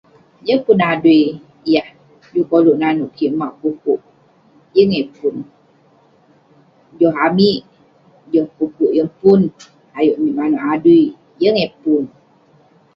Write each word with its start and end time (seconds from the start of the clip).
yeng 0.47 0.63
pun 0.65 0.79
adui 0.91 1.21
yah 1.73 1.89
juk 2.33 2.47
koluk 2.51 2.77
nanouk 2.81 3.11
kik, 3.17 3.33
mauk 3.39 3.55
pu'kuk, 3.61 4.01
yeng 4.75 4.91
eh 4.99 5.07
pun...joh 5.15 7.15
amik, 7.27 7.59
joh 8.31 8.47
pu'kuk 8.55 8.91
yeng 8.97 9.11
pun..ayuk 9.21 10.17
amik 10.19 10.37
manouk 10.39 10.65
adui, 10.73 11.03
yeng 11.41 11.57
eh 11.65 11.71
pun.. 11.81 12.03